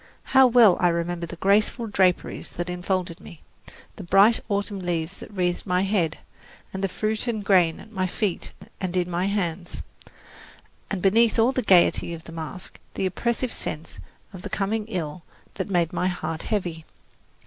[0.33, 3.43] How well I remember the graceful draperies that enfolded me,
[3.97, 6.17] the bright autumn leaves that wreathed my head,
[6.73, 9.83] and the fruit and grain at my feet and in my hands,
[10.89, 13.99] and beneath all the piety of the masque the oppressive sense
[14.33, 15.21] of coming ill
[15.53, 16.83] that made my heart heavy.